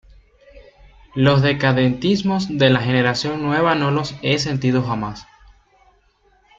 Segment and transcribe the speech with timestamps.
[1.13, 5.27] los decadentismos de la generación nueva no los he sentido jamás.